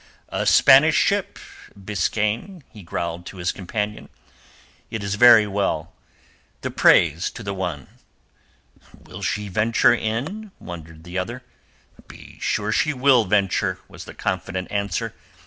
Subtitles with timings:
[0.29, 1.37] "A Spanish ship,
[1.79, 4.09] Biskaine," he growled to his companion.
[4.89, 5.93] "It is very well.
[6.61, 7.85] The praise to the One!"
[8.99, 11.43] "Will she venture in?" wondered the other.
[12.07, 15.13] "Be sure she will venture," was the confident answer.